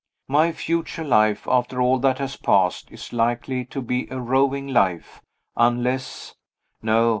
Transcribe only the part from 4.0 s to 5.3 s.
a roving life,